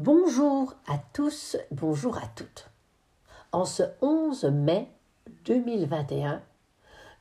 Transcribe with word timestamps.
Bonjour 0.00 0.74
à 0.86 0.96
tous, 1.12 1.56
bonjour 1.72 2.18
à 2.18 2.28
toutes. 2.36 2.70
En 3.50 3.64
ce 3.64 3.82
11 4.00 4.44
mai 4.44 4.86
2021, 5.44 6.40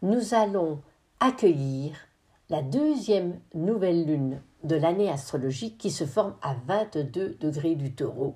nous 0.03 0.35
allons 0.35 0.79
accueillir 1.19 1.95
la 2.51 2.61
deuxième 2.61 3.39
nouvelle 3.55 4.05
lune 4.05 4.39
de 4.63 4.75
l'année 4.75 5.09
astrologique 5.09 5.79
qui 5.79 5.89
se 5.89 6.03
forme 6.03 6.35
à 6.43 6.53
22 6.67 7.37
degrés 7.39 7.73
du 7.73 7.95
taureau. 7.95 8.35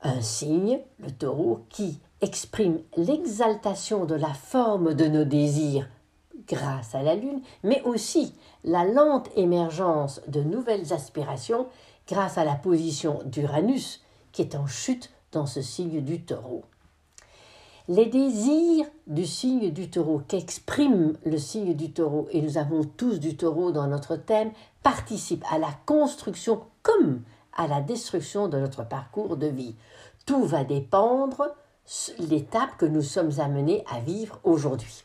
Un 0.00 0.22
signe, 0.22 0.80
le 0.98 1.10
taureau, 1.10 1.66
qui 1.68 2.00
exprime 2.22 2.80
l'exaltation 2.96 4.06
de 4.06 4.14
la 4.14 4.32
forme 4.32 4.94
de 4.94 5.04
nos 5.04 5.24
désirs 5.24 5.86
grâce 6.48 6.94
à 6.94 7.02
la 7.02 7.14
lune, 7.14 7.42
mais 7.62 7.82
aussi 7.82 8.34
la 8.64 8.84
lente 8.84 9.28
émergence 9.36 10.22
de 10.28 10.40
nouvelles 10.40 10.94
aspirations 10.94 11.66
grâce 12.08 12.38
à 12.38 12.44
la 12.44 12.54
position 12.54 13.20
d'Uranus 13.24 14.02
qui 14.32 14.42
est 14.42 14.54
en 14.54 14.66
chute 14.66 15.10
dans 15.32 15.46
ce 15.46 15.62
signe 15.62 16.00
du 16.02 16.22
taureau. 16.22 16.64
Les 17.86 18.06
désirs 18.06 18.86
du 19.06 19.26
signe 19.26 19.70
du 19.70 19.90
taureau 19.90 20.22
qu'exprime 20.26 21.18
le 21.26 21.36
signe 21.36 21.74
du 21.74 21.92
taureau, 21.92 22.28
et 22.30 22.40
nous 22.40 22.56
avons 22.56 22.82
tous 22.84 23.20
du 23.20 23.36
taureau 23.36 23.72
dans 23.72 23.86
notre 23.86 24.16
thème, 24.16 24.52
participent 24.82 25.44
à 25.50 25.58
la 25.58 25.70
construction 25.84 26.62
comme 26.82 27.20
à 27.54 27.66
la 27.66 27.82
destruction 27.82 28.48
de 28.48 28.58
notre 28.58 28.88
parcours 28.88 29.36
de 29.36 29.48
vie. 29.48 29.74
Tout 30.24 30.44
va 30.44 30.64
dépendre 30.64 31.54
l'étape 32.18 32.76
que 32.78 32.86
nous 32.86 33.02
sommes 33.02 33.38
amenés 33.38 33.84
à 33.92 34.00
vivre 34.00 34.40
aujourd'hui. 34.44 35.04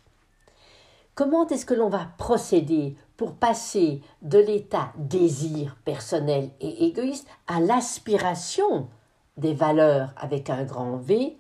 Comment 1.20 1.46
est-ce 1.48 1.66
que 1.66 1.74
l'on 1.74 1.90
va 1.90 2.08
procéder 2.18 2.96
pour 3.18 3.34
passer 3.34 4.02
de 4.22 4.40
l'état 4.40 4.94
désir 4.96 5.76
personnel 5.84 6.50
et 6.62 6.86
égoïste 6.86 7.28
à 7.46 7.60
l'aspiration 7.60 8.88
des 9.36 9.54
valeurs 9.54 10.14
avec 10.16 10.50
un 10.50 10.64
grand 10.64 10.96
V? 10.96 11.38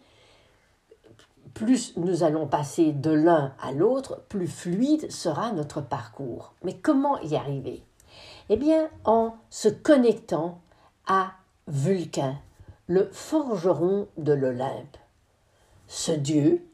Plus 1.53 1.95
nous 1.95 2.23
allons 2.23 2.45
passer 2.45 2.91
de 2.91 3.11
l'un 3.11 3.53
à 3.61 3.71
l'autre, 3.71 4.21
plus 4.27 4.49
fluide 4.49 5.09
sera 5.09 5.53
notre 5.53 5.79
parcours. 5.79 6.55
Mais 6.61 6.75
comment 6.75 7.17
y 7.21 7.37
arriver? 7.37 7.81
Eh 8.49 8.57
bien, 8.57 8.89
en 9.05 9.37
se 9.49 9.69
connectant 9.69 10.59
à 11.07 11.31
Vulcain, 11.67 12.35
le 12.87 13.07
forgeron 13.13 14.09
de 14.17 14.33
l'Olympe. 14.33 14.97
Ce 15.87 16.11
Dieu 16.11 16.68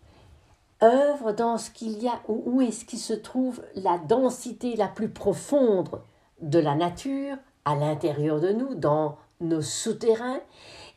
œuvre 0.85 1.31
dans 1.33 1.57
ce 1.57 1.69
qu'il 1.69 2.01
y 2.01 2.07
a, 2.07 2.19
où 2.27 2.61
est-ce 2.61 2.85
qu'il 2.85 2.99
se 2.99 3.13
trouve 3.13 3.61
la 3.75 3.97
densité 3.97 4.75
la 4.75 4.87
plus 4.87 5.09
profonde 5.09 6.01
de 6.41 6.59
la 6.59 6.75
nature 6.75 7.37
à 7.65 7.75
l'intérieur 7.75 8.39
de 8.39 8.49
nous, 8.49 8.75
dans 8.75 9.17
nos 9.41 9.61
souterrains, 9.61 10.39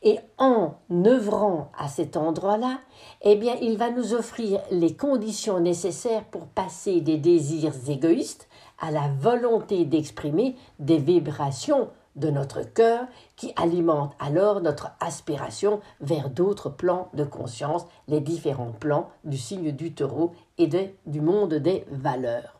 et 0.01 0.19
en 0.37 0.75
œuvrant 1.05 1.71
à 1.77 1.89
cet 1.89 2.15
endroit-là, 2.15 2.79
eh 3.21 3.35
bien, 3.35 3.55
il 3.61 3.77
va 3.77 3.89
nous 3.89 4.13
offrir 4.13 4.61
les 4.71 4.95
conditions 4.95 5.59
nécessaires 5.59 6.23
pour 6.25 6.47
passer 6.47 7.01
des 7.01 7.17
désirs 7.17 7.73
égoïstes 7.89 8.47
à 8.79 8.91
la 8.91 9.09
volonté 9.19 9.83
d'exprimer 9.83 10.55
des 10.79 10.99
vibrations 10.99 11.89
de 12.19 12.29
notre 12.29 12.61
cœur 12.61 13.05
qui 13.35 13.53
alimentent 13.55 14.15
alors 14.19 14.61
notre 14.61 14.91
aspiration 14.99 15.79
vers 16.01 16.29
d'autres 16.29 16.69
plans 16.69 17.09
de 17.13 17.23
conscience, 17.23 17.85
les 18.07 18.21
différents 18.21 18.73
plans 18.79 19.09
du 19.23 19.37
signe 19.37 19.71
du 19.71 19.93
taureau 19.93 20.33
et 20.57 20.67
du 20.67 21.21
monde 21.21 21.55
des 21.55 21.85
valeurs. 21.89 22.58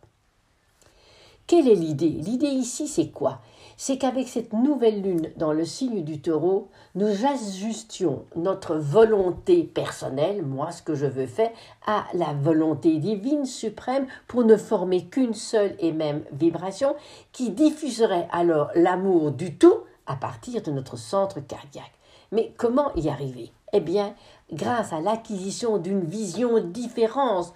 Quelle 1.49 1.67
est 1.67 1.73
l'idée? 1.73 2.09
L'idée 2.09 2.45
ici, 2.45 2.87
c'est 2.87 3.09
quoi? 3.09 3.39
C'est 3.75 3.97
qu'avec 3.97 4.27
cette 4.27 4.53
nouvelle 4.53 5.01
lune 5.01 5.31
dans 5.35 5.51
le 5.51 5.65
signe 5.65 6.03
du 6.03 6.21
taureau, 6.21 6.69
nous 6.93 7.25
ajustions 7.25 8.25
notre 8.35 8.75
volonté 8.75 9.63
personnelle, 9.63 10.45
moi 10.45 10.69
ce 10.69 10.83
que 10.83 10.93
je 10.93 11.07
veux 11.07 11.25
faire, 11.25 11.49
à 11.87 12.05
la 12.13 12.33
volonté 12.39 12.99
divine 12.99 13.47
suprême 13.47 14.05
pour 14.27 14.43
ne 14.43 14.57
former 14.57 15.05
qu'une 15.07 15.33
seule 15.33 15.75
et 15.79 15.91
même 15.91 16.21
vibration 16.33 16.93
qui 17.31 17.49
diffuserait 17.49 18.27
alors 18.31 18.69
l'amour 18.75 19.31
du 19.31 19.57
tout 19.57 19.79
à 20.05 20.17
partir 20.17 20.61
de 20.61 20.69
notre 20.69 20.97
centre 20.97 21.39
cardiaque. 21.39 21.93
Mais 22.31 22.53
comment 22.57 22.93
y 22.93 23.09
arriver? 23.09 23.51
Eh 23.73 23.79
bien, 23.79 24.13
grâce 24.51 24.93
à 24.93 25.01
l'acquisition 25.01 25.79
d'une 25.79 26.01
vision 26.01 26.59
différente 26.59 27.55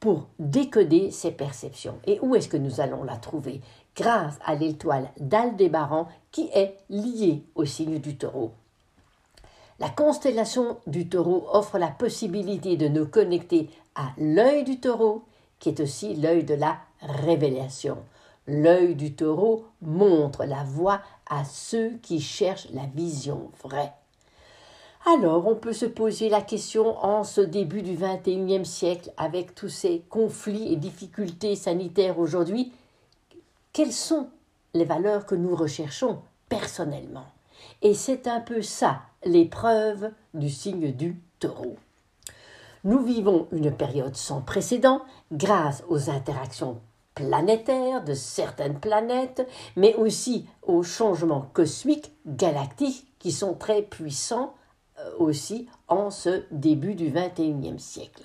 pour 0.00 0.28
décoder 0.38 1.10
ces 1.10 1.30
perceptions. 1.32 1.98
Et 2.06 2.18
où 2.20 2.34
est-ce 2.34 2.48
que 2.48 2.56
nous 2.56 2.80
allons 2.80 3.04
la 3.04 3.16
trouver 3.16 3.60
Grâce 3.96 4.38
à 4.44 4.54
l'étoile 4.54 5.10
d'Aldébaran 5.18 6.08
qui 6.30 6.48
est 6.54 6.76
liée 6.88 7.42
au 7.54 7.64
signe 7.64 7.98
du 7.98 8.16
taureau. 8.16 8.52
La 9.80 9.88
constellation 9.88 10.78
du 10.86 11.08
taureau 11.08 11.46
offre 11.52 11.78
la 11.78 11.88
possibilité 11.88 12.76
de 12.76 12.88
nous 12.88 13.06
connecter 13.06 13.70
à 13.94 14.10
l'œil 14.18 14.64
du 14.64 14.80
taureau, 14.80 15.24
qui 15.58 15.68
est 15.68 15.80
aussi 15.80 16.14
l'œil 16.14 16.44
de 16.44 16.54
la 16.54 16.78
révélation. 17.00 17.98
L'œil 18.46 18.94
du 18.94 19.14
taureau 19.14 19.66
montre 19.82 20.44
la 20.44 20.64
voie 20.64 21.00
à 21.28 21.44
ceux 21.44 21.90
qui 22.02 22.20
cherchent 22.20 22.68
la 22.72 22.86
vision 22.86 23.50
vraie. 23.62 23.92
Alors 25.06 25.46
on 25.46 25.54
peut 25.54 25.72
se 25.72 25.86
poser 25.86 26.28
la 26.28 26.42
question 26.42 27.02
en 27.04 27.24
ce 27.24 27.40
début 27.40 27.82
du 27.82 27.96
XXIe 27.96 28.66
siècle, 28.66 29.12
avec 29.16 29.54
tous 29.54 29.68
ces 29.68 30.02
conflits 30.08 30.72
et 30.72 30.76
difficultés 30.76 31.56
sanitaires 31.56 32.18
aujourd'hui, 32.18 32.72
quelles 33.72 33.92
sont 33.92 34.28
les 34.74 34.84
valeurs 34.84 35.24
que 35.24 35.34
nous 35.34 35.54
recherchons 35.54 36.18
personnellement? 36.48 37.26
Et 37.82 37.94
c'est 37.94 38.26
un 38.26 38.40
peu 38.40 38.60
ça 38.60 39.00
l'épreuve 39.24 40.10
du 40.34 40.50
signe 40.50 40.92
du 40.92 41.20
taureau. 41.38 41.76
Nous 42.84 43.02
vivons 43.02 43.48
une 43.52 43.72
période 43.72 44.16
sans 44.16 44.40
précédent 44.40 45.02
grâce 45.32 45.84
aux 45.88 46.10
interactions 46.10 46.80
planétaires 47.14 48.04
de 48.04 48.14
certaines 48.14 48.78
planètes, 48.78 49.46
mais 49.76 49.94
aussi 49.94 50.46
aux 50.62 50.82
changements 50.82 51.48
cosmiques, 51.52 52.12
galactiques, 52.26 53.06
qui 53.18 53.32
sont 53.32 53.54
très 53.54 53.82
puissants 53.82 54.54
aussi 55.18 55.66
en 55.88 56.10
ce 56.10 56.42
début 56.50 56.94
du 56.94 57.10
XXIe 57.10 57.78
siècle. 57.78 58.24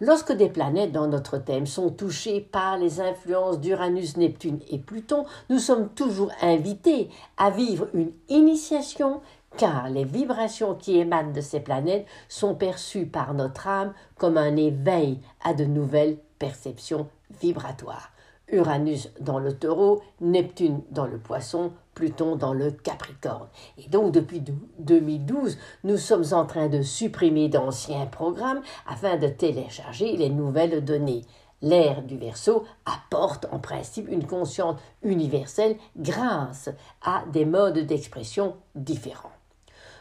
Lorsque 0.00 0.32
des 0.32 0.50
planètes 0.50 0.92
dans 0.92 1.06
notre 1.06 1.38
thème 1.38 1.66
sont 1.66 1.90
touchées 1.90 2.40
par 2.40 2.76
les 2.76 3.00
influences 3.00 3.60
d'Uranus, 3.60 4.18
Neptune 4.18 4.60
et 4.68 4.78
Pluton, 4.78 5.24
nous 5.48 5.58
sommes 5.58 5.88
toujours 5.88 6.30
invités 6.42 7.08
à 7.38 7.50
vivre 7.50 7.88
une 7.94 8.12
initiation 8.28 9.22
car 9.56 9.88
les 9.88 10.04
vibrations 10.04 10.74
qui 10.74 10.98
émanent 10.98 11.32
de 11.32 11.40
ces 11.40 11.60
planètes 11.60 12.06
sont 12.28 12.54
perçues 12.54 13.06
par 13.06 13.32
notre 13.32 13.66
âme 13.68 13.94
comme 14.18 14.36
un 14.36 14.56
éveil 14.56 15.18
à 15.42 15.54
de 15.54 15.64
nouvelles 15.64 16.18
perceptions 16.38 17.08
vibratoires. 17.40 18.10
Uranus 18.50 19.10
dans 19.20 19.38
le 19.38 19.52
taureau, 19.52 20.02
Neptune 20.20 20.82
dans 20.90 21.06
le 21.06 21.18
poisson, 21.18 21.72
Pluton 21.94 22.36
dans 22.36 22.52
le 22.52 22.70
Capricorne. 22.70 23.48
Et 23.78 23.88
donc 23.88 24.12
depuis 24.12 24.42
2012, 24.78 25.58
nous 25.84 25.96
sommes 25.96 26.24
en 26.32 26.46
train 26.46 26.68
de 26.68 26.82
supprimer 26.82 27.48
d'anciens 27.48 28.06
programmes 28.06 28.62
afin 28.86 29.16
de 29.16 29.28
télécharger 29.28 30.16
les 30.16 30.30
nouvelles 30.30 30.84
données. 30.84 31.22
L'ère 31.62 32.02
du 32.02 32.18
Verseau 32.18 32.64
apporte 32.84 33.46
en 33.50 33.58
principe 33.58 34.08
une 34.08 34.26
conscience 34.26 34.78
universelle 35.02 35.76
grâce 35.96 36.68
à 37.02 37.24
des 37.32 37.46
modes 37.46 37.78
d'expression 37.78 38.56
différents. 38.74 39.32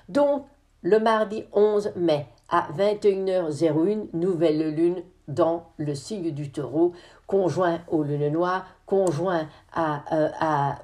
Donc, 0.09 0.45
le 0.81 0.99
mardi 0.99 1.45
11 1.53 1.93
mai 1.95 2.27
à 2.49 2.67
21h01, 2.77 4.09
nouvelle 4.13 4.75
lune 4.75 5.01
dans 5.27 5.63
le 5.77 5.95
signe 5.95 6.31
du 6.31 6.51
taureau, 6.51 6.93
conjoint 7.27 7.79
au 7.87 8.03
lune 8.03 8.37
conjoint 8.85 9.47
à, 9.73 10.03
euh, 10.13 10.29
à 10.39 10.79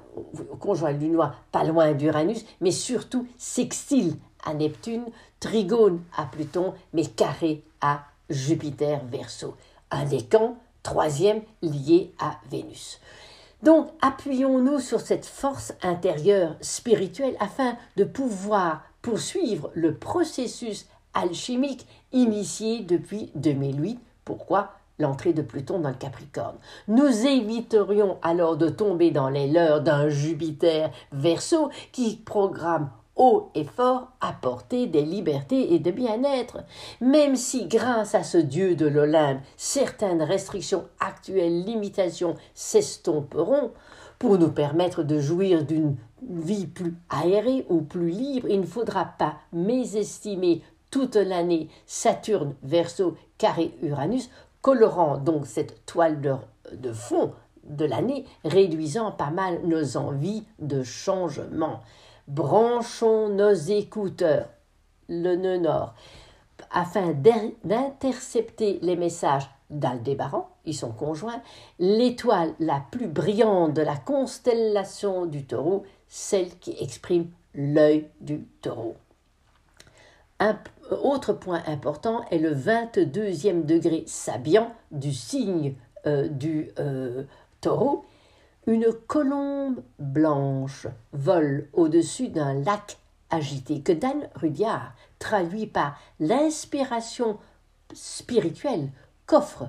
conjoint 0.58 0.94
pas 1.52 1.64
loin 1.64 1.92
d'Uranus, 1.92 2.44
mais 2.60 2.70
surtout 2.70 3.26
sextile 3.38 4.16
à 4.44 4.54
Neptune, 4.54 5.04
trigone 5.40 6.02
à 6.16 6.24
Pluton, 6.24 6.74
mais 6.92 7.06
carré 7.06 7.62
à 7.80 8.04
Jupiter 8.28 9.04
Verseau. 9.06 9.54
Un 9.90 10.04
décan, 10.04 10.56
troisième, 10.82 11.42
lié 11.62 12.12
à 12.18 12.38
Vénus. 12.50 13.00
Donc, 13.62 13.90
appuyons-nous 14.00 14.80
sur 14.80 15.00
cette 15.00 15.26
force 15.26 15.72
intérieure 15.82 16.56
spirituelle 16.60 17.36
afin 17.38 17.76
de 17.96 18.02
pouvoir 18.02 18.82
poursuivre 19.02 19.70
le 19.74 19.94
processus 19.94 20.86
alchimique 21.14 21.86
initié 22.12 22.80
depuis 22.80 23.30
2008 23.36 24.00
pourquoi? 24.24 24.72
L'entrée 24.98 25.32
de 25.32 25.42
Pluton 25.42 25.80
dans 25.80 25.88
le 25.88 25.94
Capricorne. 25.94 26.56
Nous 26.88 27.26
éviterions 27.26 28.18
alors 28.22 28.56
de 28.56 28.68
tomber 28.68 29.10
dans 29.10 29.28
les 29.28 29.46
leurs 29.46 29.80
d'un 29.80 30.08
Jupiter 30.08 30.90
verso 31.12 31.70
qui 31.92 32.16
programme 32.16 32.90
haut 33.16 33.50
et 33.54 33.64
fort 33.64 34.08
apporter 34.20 34.86
des 34.86 35.02
libertés 35.02 35.74
et 35.74 35.78
de 35.78 35.90
bien-être, 35.90 36.64
même 37.00 37.36
si 37.36 37.66
grâce 37.66 38.14
à 38.14 38.22
ce 38.22 38.38
dieu 38.38 38.74
de 38.74 38.86
l'Olympe 38.86 39.40
certaines 39.56 40.22
restrictions 40.22 40.84
actuelles, 41.00 41.64
limitations 41.64 42.36
s'estomperont, 42.54 43.72
Pour 44.18 44.38
nous 44.38 44.52
permettre 44.52 45.02
de 45.02 45.18
jouir 45.18 45.64
d'une 45.64 45.96
vie 46.22 46.68
plus 46.68 46.94
aérée 47.10 47.66
ou 47.68 47.80
plus 47.80 48.10
libre, 48.10 48.48
il 48.48 48.60
ne 48.60 48.66
faudra 48.66 49.04
pas 49.04 49.34
mésestimer 49.52 50.62
toute 50.92 51.16
l'année 51.16 51.68
Saturne, 51.86 52.54
Verseau, 52.62 53.16
Carré, 53.36 53.74
Uranus, 53.82 54.30
colorant 54.62 55.18
donc 55.18 55.46
cette 55.46 55.84
toile 55.84 56.20
de, 56.72 56.92
fond 56.92 57.32
de 57.64 57.84
l'année, 57.84 58.24
réduisant 58.44 59.12
pas 59.12 59.30
mal 59.30 59.60
nos 59.64 59.96
envies 59.96 60.44
de 60.60 60.82
changement. 60.82 61.80
Branchons 62.28 63.28
nos 63.28 63.52
écouteurs, 63.52 64.48
le 65.08 65.34
nœud 65.34 65.58
nord, 65.58 65.94
afin 66.70 67.12
d'intercepter 67.12 68.78
les 68.82 68.96
messages 68.96 69.50
d'Aldébaran, 69.68 70.48
ils 70.64 70.76
sont 70.76 70.92
conjoints, 70.92 71.42
l'étoile 71.78 72.54
la 72.60 72.82
plus 72.90 73.08
brillante 73.08 73.74
de 73.74 73.82
la 73.82 73.96
constellation 73.96 75.26
du 75.26 75.44
taureau, 75.44 75.84
celle 76.08 76.56
qui 76.58 76.76
exprime 76.80 77.30
l'œil 77.54 78.08
du 78.20 78.46
taureau. 78.60 78.96
Autre 80.90 81.32
point 81.32 81.62
important 81.66 82.24
est 82.30 82.38
le 82.38 82.54
22e 82.54 83.64
degré 83.64 84.04
sabian 84.06 84.72
du 84.90 85.12
signe 85.12 85.74
euh, 86.06 86.28
du 86.28 86.70
euh, 86.78 87.24
taureau. 87.60 88.04
Une 88.66 88.92
colombe 89.06 89.82
blanche 89.98 90.86
vole 91.12 91.68
au-dessus 91.72 92.28
d'un 92.28 92.54
lac 92.54 92.98
agité 93.30 93.80
que 93.80 93.92
Dan 93.92 94.28
Rudyard 94.34 94.92
traduit 95.18 95.66
par 95.66 95.98
l'inspiration 96.20 97.38
spirituelle 97.92 98.90
qu'offre 99.26 99.68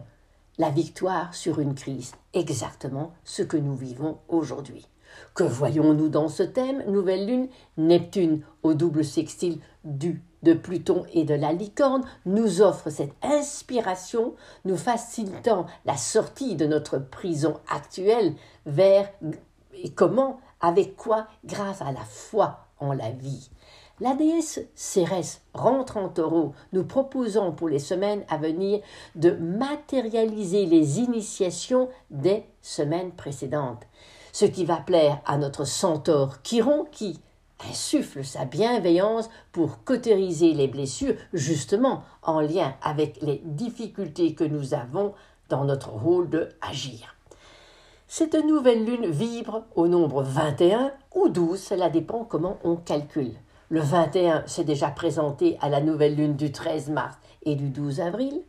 la 0.58 0.70
victoire 0.70 1.34
sur 1.34 1.60
une 1.60 1.74
crise, 1.74 2.14
exactement 2.34 3.14
ce 3.24 3.42
que 3.42 3.58
nous 3.58 3.76
vivons 3.76 4.20
aujourd'hui. 4.28 4.88
Que 5.34 5.44
voyons-nous 5.44 6.10
dans 6.10 6.28
ce 6.28 6.44
thème? 6.44 6.84
Nouvelle 6.88 7.26
Lune, 7.26 7.48
Neptune 7.78 8.42
au 8.62 8.74
double 8.74 9.04
sextile 9.04 9.60
du 9.84 10.22
de 10.44 10.54
Pluton 10.54 11.06
et 11.14 11.24
de 11.24 11.34
la 11.34 11.54
licorne 11.54 12.04
nous 12.26 12.62
offre 12.62 12.90
cette 12.90 13.14
inspiration, 13.24 14.36
nous 14.66 14.78
facilitant 14.78 15.66
la 15.86 15.98
sortie 15.98 16.56
de 16.56 16.66
notre 16.66 17.00
prison 17.00 17.60
actuelle 17.70 18.34
vers 18.66 19.10
et 19.74 19.92
comment, 19.92 20.40
avec 20.62 20.96
quoi, 20.96 21.28
grâce 21.46 21.82
à 21.82 21.92
la 21.92 22.04
foi 22.04 22.68
en 22.80 22.94
la 22.94 23.10
vie. 23.10 23.50
La 24.00 24.16
déesse 24.16 24.60
Cérès 24.76 25.42
rentre 25.54 25.98
en 25.98 26.10
taureau, 26.10 26.54
nous 26.74 26.84
proposant 26.84 27.52
pour 27.52 27.70
les 27.70 27.80
semaines 27.80 28.24
à 28.28 28.38
venir 28.38 28.82
de 29.16 29.32
matérialiser 29.32 30.66
les 30.66 31.00
initiations 31.00 31.90
des 32.10 32.44
semaines 32.62 33.12
précédentes. 33.12 33.84
Ce 34.34 34.46
qui 34.46 34.66
va 34.66 34.78
plaire 34.78 35.22
à 35.28 35.38
notre 35.38 35.64
centaure 35.64 36.42
Chiron 36.42 36.88
qui 36.92 37.20
insuffle 37.70 38.26
sa 38.26 38.46
bienveillance 38.46 39.30
pour 39.52 39.84
cautériser 39.84 40.54
les 40.54 40.68
blessures, 40.68 41.14
justement 41.34 42.02
en 42.24 42.42
lien 42.42 42.74
avec 42.82 43.22
les 43.22 43.44
difficultés 43.46 44.34
que 44.34 44.44
nous 44.44 44.74
avons 44.74 45.14
dans 45.50 45.66
notre 45.66 45.92
rôle 45.92 46.32
de 46.32 46.50
agir. 46.62 47.16
Cette 48.08 48.34
nouvelle 48.34 48.84
lune 48.84 49.06
vibre 49.06 49.66
au 49.76 49.88
nombre 49.88 50.24
21 50.24 50.92
ou 51.14 51.30
12, 51.30 51.62
cela 51.62 51.92
dépend 51.92 52.24
comment 52.24 52.58
on 52.64 52.76
calcule. 52.76 53.36
Le 53.70 53.82
21 53.82 54.48
s'est 54.48 54.64
déjà 54.64 54.90
présenté 54.90 55.60
à 55.62 55.70
la 55.70 55.80
nouvelle 55.80 56.16
lune 56.16 56.36
du 56.36 56.52
13 56.52 56.90
mars 56.90 57.16
et 57.44 57.54
du 57.54 57.70
12 57.70 58.02
avril. 58.02 58.42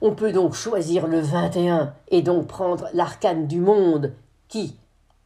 On 0.00 0.14
peut 0.14 0.32
donc 0.32 0.54
choisir 0.54 1.06
le 1.06 1.20
21 1.20 1.92
et 2.08 2.22
donc 2.22 2.46
prendre 2.46 2.88
l'arcane 2.94 3.46
du 3.46 3.60
monde 3.60 4.14
qui 4.48 4.76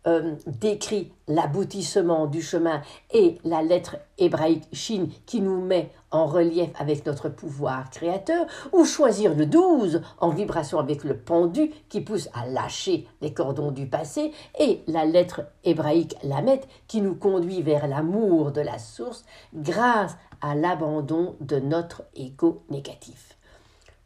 euh, 0.06 0.34
décrit 0.46 1.12
l'aboutissement 1.28 2.26
du 2.26 2.40
chemin 2.40 2.80
et 3.12 3.38
la 3.44 3.62
lettre 3.62 3.96
hébraïque 4.18 4.64
Shin 4.72 5.08
qui 5.26 5.40
nous 5.40 5.60
met 5.60 5.90
en 6.10 6.26
relief 6.26 6.70
avec 6.78 7.04
notre 7.06 7.28
pouvoir 7.28 7.90
créateur, 7.90 8.46
ou 8.72 8.84
choisir 8.84 9.34
le 9.34 9.46
12 9.46 10.02
en 10.18 10.30
vibration 10.30 10.78
avec 10.78 11.04
le 11.04 11.16
pendu 11.16 11.70
qui 11.88 12.00
pousse 12.00 12.28
à 12.32 12.46
lâcher 12.46 13.06
les 13.20 13.34
cordons 13.34 13.70
du 13.70 13.86
passé, 13.86 14.32
et 14.58 14.82
la 14.86 15.04
lettre 15.04 15.42
hébraïque 15.64 16.16
Lamet 16.22 16.62
qui 16.88 17.00
nous 17.00 17.14
conduit 17.14 17.62
vers 17.62 17.86
l'amour 17.86 18.52
de 18.52 18.60
la 18.60 18.78
source 18.78 19.24
grâce 19.54 20.16
à 20.40 20.54
l'abandon 20.54 21.36
de 21.40 21.58
notre 21.58 22.04
ego 22.14 22.62
négatif. 22.70 23.36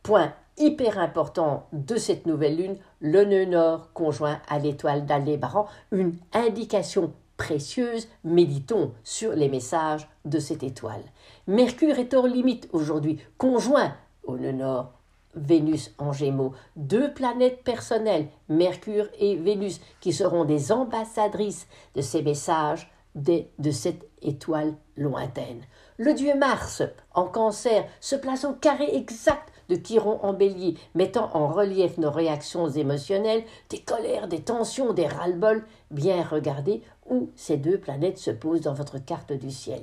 Point 0.03 0.35
hyper 0.57 0.99
important 0.99 1.67
de 1.73 1.97
cette 1.97 2.27
nouvelle 2.27 2.57
lune, 2.57 2.77
le 3.01 3.25
nœud 3.25 3.45
nord 3.45 3.93
conjoint 3.93 4.41
à 4.49 4.59
l'étoile 4.59 5.07
d'Aldébaran, 5.07 5.67
une 5.93 6.17
indication 6.33 7.13
précieuse, 7.37 8.09
méditons 8.23 8.93
sur 9.03 9.33
les 9.33 9.49
messages 9.49 10.09
de 10.25 10.39
cette 10.39 10.63
étoile. 10.63 11.03
Mercure 11.47 11.99
est 11.99 12.15
hors 12.15 12.29
limite 12.29 12.69
aujourd'hui, 12.73 13.19
conjoint 13.39 13.95
au 14.23 14.39
nœud 14.39 14.53
nord. 14.53 14.93
Vénus 15.37 15.93
en 15.99 16.13
gémeaux, 16.13 16.53
deux 16.77 17.13
planètes 17.13 17.65
personnelles, 17.65 18.29
Mercure 18.49 19.09
et 19.19 19.35
Vénus, 19.35 19.81
qui 19.99 20.13
seront 20.13 20.45
des 20.45 20.71
ambassadrices 20.71 21.67
de 21.97 22.03
ces 22.03 22.23
messages 22.23 22.89
de 23.17 23.71
cette 23.73 24.09
étoile 24.23 24.75
lointaine. 24.97 25.63
Le 25.97 26.15
dieu 26.15 26.37
Mars, 26.37 26.83
en 27.15 27.25
cancer, 27.25 27.85
se 28.01 28.15
place 28.15 28.45
au 28.45 28.53
carré 28.53 28.95
exact 28.95 29.53
de 29.69 29.77
Chiron 29.77 30.19
en 30.23 30.33
bélier, 30.33 30.77
mettant 30.95 31.31
en 31.35 31.49
relief 31.49 31.99
nos 31.99 32.11
réactions 32.11 32.69
émotionnelles, 32.69 33.45
des 33.71 33.79
colères, 33.79 34.29
des 34.29 34.41
tensions, 34.41 34.93
des 34.93 35.07
ras-le-bol. 35.07 35.65
Bien 35.91 36.23
regardez 36.23 36.83
où 37.09 37.31
ces 37.37 37.57
deux 37.57 37.79
planètes 37.79 38.19
se 38.19 38.31
posent 38.31 38.63
dans 38.63 38.75
votre 38.75 38.99
carte 38.99 39.33
du 39.33 39.51
ciel. 39.51 39.83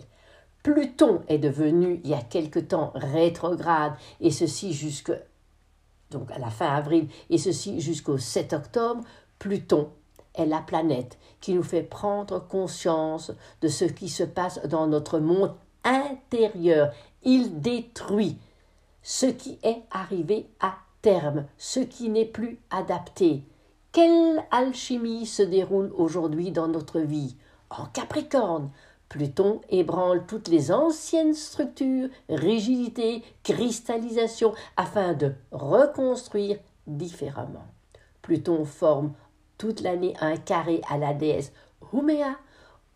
Pluton 0.63 1.21
est 1.27 1.39
devenu 1.39 2.01
il 2.03 2.11
y 2.11 2.13
a 2.13 2.21
quelque 2.21 2.59
temps 2.59 2.91
rétrograde, 2.93 3.93
et 4.19 4.31
ceci 4.31 4.73
jusque 4.73 5.11
donc 6.11 6.29
à 6.31 6.39
la 6.39 6.49
fin 6.49 6.67
avril, 6.67 7.07
et 7.29 7.37
ceci 7.37 7.81
jusqu'au 7.81 8.17
7 8.17 8.53
octobre. 8.53 9.03
Pluton 9.39 9.89
est 10.35 10.45
la 10.45 10.59
planète 10.59 11.17
qui 11.39 11.53
nous 11.53 11.63
fait 11.63 11.81
prendre 11.81 12.39
conscience 12.39 13.31
de 13.61 13.67
ce 13.67 13.85
qui 13.85 14.09
se 14.09 14.23
passe 14.23 14.61
dans 14.67 14.87
notre 14.87 15.19
monde 15.19 15.55
intérieur. 15.83 16.93
Il 17.23 17.59
détruit 17.61 18.37
ce 19.03 19.25
qui 19.25 19.59
est 19.63 19.83
arrivé 19.91 20.47
à 20.59 20.75
terme, 21.01 21.45
ce 21.57 21.79
qui 21.79 22.09
n'est 22.09 22.25
plus 22.25 22.59
adapté. 22.69 23.43
Quelle 23.91 24.43
alchimie 24.51 25.25
se 25.25 25.43
déroule 25.43 25.91
aujourd'hui 25.95 26.51
dans 26.51 26.67
notre 26.67 26.99
vie? 26.99 27.35
En 27.69 27.85
Capricorne, 27.85 28.71
Pluton 29.09 29.59
ébranle 29.69 30.25
toutes 30.25 30.47
les 30.47 30.71
anciennes 30.71 31.33
structures, 31.33 32.09
rigidités, 32.29 33.23
cristallisation, 33.43 34.53
afin 34.77 35.13
de 35.13 35.33
reconstruire 35.51 36.57
différemment. 36.87 37.65
Pluton 38.21 38.63
forme 38.63 39.13
toute 39.57 39.81
l'année 39.81 40.13
un 40.21 40.37
carré 40.37 40.81
à 40.89 40.97
la 40.97 41.13
déesse 41.13 41.51
Huméa, 41.91 42.37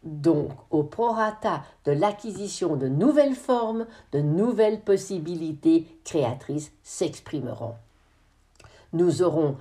donc 0.06 0.52
au 0.70 0.84
prorata 0.84 1.64
de 1.86 1.92
l'acquisition 1.92 2.76
de 2.76 2.88
nouvelles 2.88 3.36
formes, 3.36 3.86
de 4.12 4.20
nouvelles 4.20 4.82
possibilités 4.82 5.88
créatrices 6.04 6.72
s'exprimeront. 6.84 7.76
Nous 8.94 9.22
aurons 9.24 9.58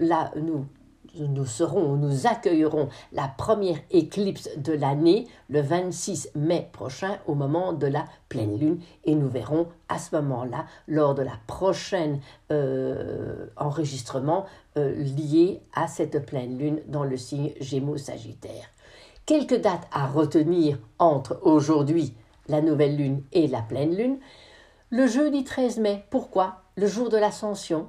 là, 0.00 0.32
nous, 0.36 0.66
nous 1.16 1.46
serons, 1.46 1.96
nous 1.96 2.26
accueillerons 2.26 2.88
la 3.12 3.28
première 3.28 3.78
éclipse 3.90 4.48
de 4.56 4.72
l'année 4.72 5.26
le 5.48 5.60
26 5.60 6.30
mai 6.34 6.68
prochain 6.72 7.18
au 7.26 7.34
moment 7.34 7.72
de 7.72 7.86
la 7.86 8.04
pleine 8.28 8.58
lune 8.58 8.80
et 9.04 9.14
nous 9.14 9.28
verrons 9.28 9.68
à 9.88 9.98
ce 9.98 10.14
moment-là 10.16 10.66
lors 10.86 11.14
de 11.14 11.22
la 11.22 11.38
prochaine 11.46 12.20
euh, 12.52 13.46
enregistrement 13.56 14.46
euh, 14.76 14.94
lié 14.94 15.60
à 15.74 15.88
cette 15.88 16.24
pleine 16.26 16.58
lune 16.58 16.80
dans 16.86 17.04
le 17.04 17.16
signe 17.16 17.52
Gémeaux 17.60 17.98
Sagittaire. 17.98 18.66
Quelques 19.28 19.60
dates 19.60 19.86
à 19.92 20.06
retenir 20.06 20.78
entre 20.98 21.38
aujourd'hui, 21.42 22.14
la 22.48 22.62
nouvelle 22.62 22.96
lune 22.96 23.22
et 23.32 23.46
la 23.46 23.60
pleine 23.60 23.94
lune. 23.94 24.18
Le 24.88 25.06
jeudi 25.06 25.44
13 25.44 25.80
mai, 25.80 26.06
pourquoi? 26.08 26.62
Le 26.76 26.86
jour 26.86 27.10
de 27.10 27.18
l'ascension. 27.18 27.88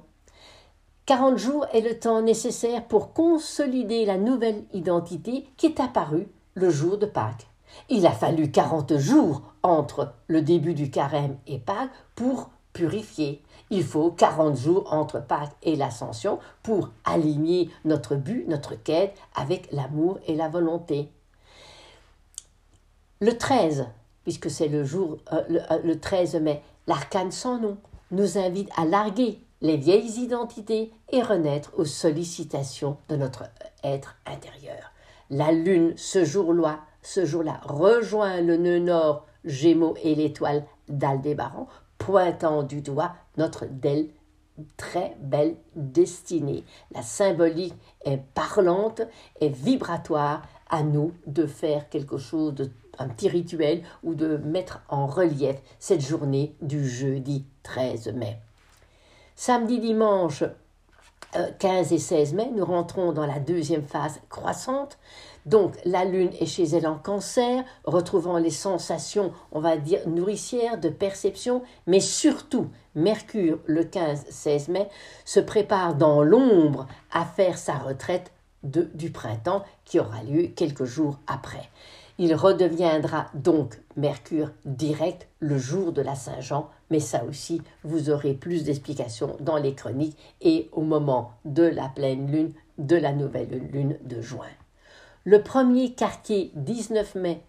40 1.06 1.38
jours 1.38 1.66
est 1.72 1.80
le 1.80 1.98
temps 1.98 2.22
nécessaire 2.22 2.84
pour 2.84 3.14
consolider 3.14 4.04
la 4.06 4.18
nouvelle 4.18 4.66
identité 4.74 5.46
qui 5.56 5.68
est 5.68 5.80
apparue 5.80 6.28
le 6.56 6.70
jour 6.70 6.98
de 6.98 7.06
Pâques. 7.06 7.48
Il 7.88 8.06
a 8.06 8.12
fallu 8.12 8.52
40 8.52 8.98
jours 8.98 9.42
entre 9.64 10.12
le 10.28 10.42
début 10.42 10.74
du 10.74 10.92
carême 10.92 11.38
et 11.48 11.60
Pâques 11.60 11.90
pour 12.16 12.50
purifier. 12.74 13.42
Il 13.70 13.86
faut 13.86 14.12
40 14.12 14.58
jours 14.58 14.92
entre 14.92 15.26
Pâques 15.26 15.56
et 15.64 15.78
l'ascension 15.78 16.40
pour 16.64 16.90
aligner 17.06 17.70
notre 17.86 18.18
but, 18.18 18.46
notre 18.50 18.76
quête 18.76 19.18
avec 19.38 19.72
l'amour 19.72 20.20
et 20.28 20.36
la 20.36 20.50
volonté. 20.50 21.14
Le 23.22 23.38
13, 23.38 23.88
puisque 24.24 24.50
c'est 24.50 24.70
le 24.70 24.86
jour, 24.86 25.18
euh, 25.34 25.44
le, 25.84 26.00
13 26.00 26.36
euh, 26.36 26.40
mai, 26.40 26.62
l'arcane 26.88 27.34
sans 27.34 27.60
nom 27.60 27.78
nous 28.12 28.38
invite 28.38 28.70
à 28.78 28.86
larguer 28.86 29.40
les 29.60 29.76
vieilles 29.76 30.22
identités 30.22 30.94
et 31.12 31.22
renaître 31.22 31.74
aux 31.78 31.84
sollicitations 31.84 32.96
de 33.10 33.18
notre 33.18 33.44
être 33.84 34.16
intérieur. 34.26 34.94
La 35.30 35.52
lune, 35.52 35.92
ce 35.98 36.24
jour-là, 36.24 36.80
ce 37.02 37.26
jour-là, 37.26 37.60
rejoint 37.66 38.40
le 38.40 38.56
nœud 38.56 38.80
nord 38.80 39.26
Gémeaux 39.44 39.96
et 40.02 40.16
l'étoile 40.16 40.64
d'Aldébaran, 40.88 41.68
pointant 41.98 42.64
du 42.64 42.82
doigt 42.82 43.16
notre 43.36 43.66
très 44.78 45.18
belle 45.20 45.58
destinée. 45.76 46.64
La 46.94 47.02
symbolique 47.02 47.76
est 48.06 48.22
parlante 48.34 49.02
et 49.42 49.50
vibratoire 49.50 50.42
à 50.70 50.84
nous 50.84 51.12
de 51.28 51.46
faire 51.46 51.90
quelque 51.90 52.18
chose 52.18 52.56
de 52.56 52.72
petit 53.08 53.30
rituel 53.30 53.84
ou 54.04 54.14
de 54.14 54.38
mettre 54.38 54.82
en 54.90 55.08
relief 55.08 55.56
cette 55.80 56.02
journée 56.02 56.56
du 56.62 56.88
jeudi 56.88 57.46
13 57.64 58.14
mai. 58.14 58.38
Samedi, 59.36 59.80
dimanche 59.80 60.44
15 61.60 61.92
euh, 61.92 61.96
et 61.96 62.00
16 62.00 62.34
mai, 62.34 62.52
nous 62.54 62.66
rentrons 62.66 63.12
dans 63.12 63.26
la 63.26 63.40
deuxième 63.40 63.84
phase 63.84 64.20
croissante. 64.30 64.98
Donc 65.46 65.76
la 65.86 66.06
Lune 66.06 66.32
est 66.40 66.46
chez 66.46 66.66
elle 66.66 66.88
en 66.88 66.98
cancer, 66.98 67.64
retrouvant 67.86 68.38
les 68.38 68.50
sensations, 68.50 69.32
on 69.52 69.60
va 69.60 69.78
dire, 69.78 70.02
nourricières 70.08 70.80
de 70.80 70.90
perception, 70.90 71.64
mais 71.88 72.00
surtout, 72.00 72.68
Mercure, 72.96 73.60
le 73.66 73.84
15-16 73.84 74.72
mai, 74.72 74.90
se 75.26 75.40
prépare 75.40 75.96
dans 75.96 76.22
l'ombre 76.24 76.88
à 77.12 77.26
faire 77.26 77.58
sa 77.58 77.78
retraite 77.78 78.32
du 78.64 79.12
printemps 79.12 79.64
qui 79.86 80.00
aura 80.00 80.22
lieu 80.24 80.48
quelques 80.48 80.84
jours 80.84 81.18
après. 81.28 81.70
Il 82.22 82.36
redeviendra 82.36 83.28
donc 83.34 83.80
Mercure 83.96 84.52
direct 84.66 85.30
le 85.40 85.58
jour 85.58 85.94
de 85.94 86.02
la 86.02 86.16
Saint-Jean, 86.16 86.70
mais 86.90 87.00
ça 87.00 87.24
aussi, 87.24 87.62
vous 87.86 88.10
aurez 88.10 88.34
plus 88.34 88.66
d'explications 88.66 89.38
dans 89.40 89.56
les 89.56 89.74
chroniques 89.74 90.18
et 90.42 90.70
au 90.74 90.82
moment 90.82 91.32
de 91.46 91.64
la 91.64 91.88
pleine 91.88 92.30
lune, 92.30 92.52
de 92.78 92.98
la 92.98 93.14
nouvelle 93.14 93.70
lune 93.72 93.98
de 94.04 94.20
juin. 94.20 94.50
Le 95.24 95.42
premier 95.42 95.94
quartier, 95.94 96.52
19 96.56 97.16
mai, 97.16 97.42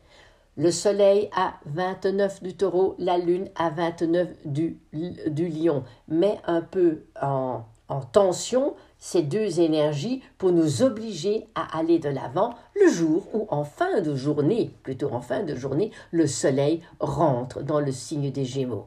le 0.57 0.71
soleil 0.71 1.31
à 1.35 1.55
29 1.67 2.41
du 2.41 2.55
taureau, 2.55 2.95
la 2.99 3.19
lune 3.19 3.49
à 3.57 3.71
29 3.71 4.29
du, 4.45 4.79
du 4.93 5.49
lion, 5.49 5.83
mais 6.07 6.39
un 6.47 6.63
peu 6.63 7.03
en, 7.21 7.65
en 7.89 8.01
tension 8.03 8.77
ces 9.01 9.23
deux 9.23 9.61
énergies 9.61 10.23
pour 10.39 10.53
nous 10.53 10.83
obliger 10.83 11.49
à 11.55 11.79
aller 11.79 11.99
de 11.99 12.11
l'avant 12.11 12.55
le 12.81 12.89
jour 12.89 13.27
où 13.33 13.47
en 13.49 13.65
fin 13.65 14.01
de 14.01 14.15
journée, 14.15 14.71
plutôt 14.83 15.11
en 15.11 15.21
fin 15.21 15.43
de 15.43 15.55
journée, 15.57 15.91
le 16.13 16.27
soleil 16.27 16.83
rentre 17.01 17.63
dans 17.63 17.81
le 17.81 17.91
signe 17.91 18.31
des 18.31 18.45
Gémeaux. 18.45 18.87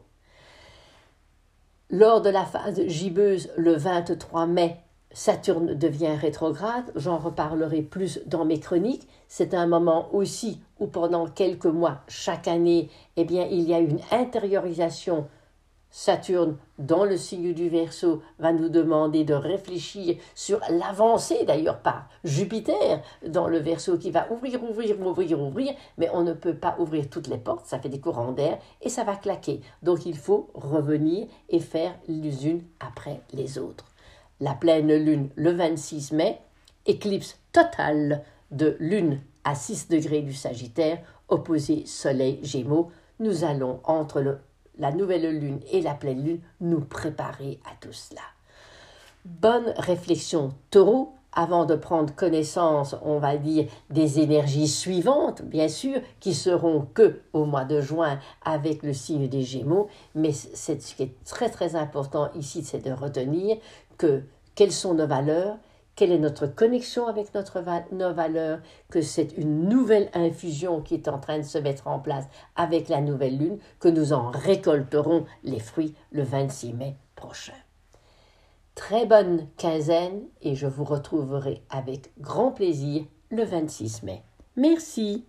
Lors 1.89 2.22
de 2.22 2.29
la 2.29 2.46
phase 2.46 2.88
gibbeuse 2.88 3.50
le 3.58 3.75
23 3.75 4.46
mai, 4.48 4.77
Saturne 5.12 5.75
devient 5.75 6.15
rétrograde, 6.15 6.91
j'en 6.96 7.20
reparlerai 7.20 7.84
plus 7.84 8.20
dans 8.25 8.46
mes 8.46 8.60
chroniques. 8.60 9.08
C'est 9.27 9.53
un 9.53 9.67
moment 9.67 10.10
aussi 10.12 10.60
où 10.79 10.88
pendant 10.88 11.27
quelques 11.27 11.67
mois 11.67 12.00
chaque 12.08 12.48
année, 12.48 12.89
eh 13.15 13.25
bien, 13.25 13.46
il 13.46 13.62
y 13.62 13.75
a 13.75 13.79
une 13.79 14.00
intériorisation 14.12 15.27
Saturne, 15.95 16.57
dans 16.79 17.05
le 17.05 17.17
signe 17.17 17.53
du 17.53 17.69
Verseau, 17.69 18.23
va 18.39 18.51
nous 18.51 18.67
demander 18.67 19.25
de 19.25 19.35
réfléchir 19.35 20.17
sur 20.33 20.59
l'avancée 20.71 21.45
d'ailleurs 21.45 21.83
par 21.83 22.09
Jupiter 22.23 23.03
dans 23.27 23.47
le 23.47 23.59
Verseau 23.59 24.00
qui 24.00 24.09
va 24.09 24.25
ouvrir, 24.31 24.63
ouvrir, 24.63 25.00
ouvrir, 25.00 25.39
ouvrir, 25.39 25.75
mais 26.00 26.09
on 26.12 26.23
ne 26.23 26.33
peut 26.33 26.55
pas 26.55 26.75
ouvrir 26.79 27.12
toutes 27.12 27.27
les 27.27 27.38
portes, 27.38 27.67
ça 27.67 27.77
fait 27.77 27.89
des 27.89 28.00
courants 28.00 28.31
d'air 28.31 28.57
et 28.81 28.89
ça 28.89 29.03
va 29.03 29.15
claquer. 29.15 29.62
Donc 29.83 30.07
il 30.07 30.17
faut 30.17 30.50
revenir 30.55 31.27
et 31.50 31.59
faire 31.59 31.93
les 32.07 32.47
unes 32.47 32.63
après 32.79 33.21
les 33.31 33.59
autres. 33.59 33.85
La 34.39 34.55
pleine 34.55 34.91
lune 34.95 35.29
le 35.35 35.51
26 35.51 36.13
mai, 36.13 36.39
éclipse 36.88 37.38
totale 37.51 38.23
de 38.50 38.75
lune 38.79 39.21
à 39.43 39.53
6 39.53 39.89
degrés 39.89 40.23
du 40.23 40.33
Sagittaire, 40.33 41.03
opposé 41.29 41.85
Soleil 41.85 42.39
Gémeaux. 42.41 42.89
Nous 43.19 43.43
allons 43.43 43.79
entre 43.83 44.21
le 44.21 44.39
la 44.77 44.91
nouvelle 44.91 45.37
lune 45.37 45.59
et 45.71 45.81
la 45.81 45.93
pleine 45.93 46.23
lune 46.23 46.41
nous 46.61 46.81
préparer 46.81 47.59
à 47.65 47.75
tout 47.79 47.93
cela. 47.93 48.21
Bonne 49.25 49.73
réflexion 49.77 50.49
taureau 50.69 51.13
avant 51.35 51.65
de 51.65 51.75
prendre 51.75 52.13
connaissance, 52.13 52.95
on 53.01 53.19
va 53.19 53.37
dire, 53.37 53.65
des 53.89 54.19
énergies 54.19 54.67
suivantes, 54.67 55.41
bien 55.41 55.67
sûr, 55.67 55.99
qui 56.19 56.33
seront 56.33 56.87
que 56.93 57.21
au 57.33 57.45
mois 57.45 57.65
de 57.65 57.81
juin 57.81 58.19
avec 58.45 58.83
le 58.83 58.93
signe 58.93 59.27
des 59.27 59.41
Gémeaux, 59.41 59.87
mais 60.13 60.31
ce 60.31 60.73
qui 60.73 61.03
est 61.03 61.23
très 61.25 61.49
très 61.49 61.75
important 61.75 62.29
ici, 62.35 62.63
c'est 62.63 62.85
de 62.85 62.91
retenir 62.91 63.57
que 63.97 64.23
quelles 64.55 64.71
sont 64.71 64.93
nos 64.93 65.07
valeurs, 65.07 65.57
quelle 65.95 66.12
est 66.12 66.19
notre 66.19 66.47
connexion 66.47 67.07
avec 67.07 67.29
nos 67.91 68.13
valeurs, 68.13 68.59
que 68.89 69.01
c'est 69.01 69.38
une 69.38 69.67
nouvelle 69.69 70.09
infusion 70.13 70.81
qui 70.81 70.95
est 70.95 71.07
en 71.07 71.19
train 71.19 71.38
de 71.38 71.43
se 71.43 71.57
mettre 71.57 71.88
en 71.88 72.00
place 72.00 72.25
avec 72.55 72.89
la 72.89 73.01
nouvelle 73.01 73.38
lune, 73.38 73.59
que 73.79 73.89
nous 73.89 74.13
en 74.13 74.31
récolterons 74.31 75.25
les 75.43 75.59
fruits 75.59 75.95
le 76.12 76.23
26 76.23 76.73
mai 76.73 76.95
prochain. 77.15 77.53
Très 78.75 79.05
bonne 79.05 79.47
quinzaine 79.57 80.23
et 80.41 80.55
je 80.55 80.65
vous 80.65 80.83
retrouverai 80.83 81.62
avec 81.69 82.12
grand 82.19 82.51
plaisir 82.51 83.03
le 83.29 83.43
26 83.43 84.03
mai. 84.03 84.23
Merci. 84.55 85.25